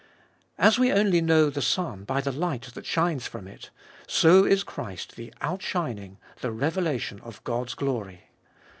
As 0.57 0.79
we 0.79 0.91
only 0.91 1.21
know 1.21 1.51
the 1.51 1.61
sun 1.61 2.05
by 2.05 2.21
the 2.21 2.31
light 2.31 2.73
that 2.73 2.87
shines 2.87 3.27
from 3.27 3.47
it, 3.47 3.69
so 4.07 4.45
is 4.45 4.63
Christ 4.63 5.15
the 5.15 5.31
outshining, 5.41 6.17
the 6.39 6.51
revelation 6.51 7.19
of 7.19 7.43
God's 7.43 7.75
glory. 7.75 8.23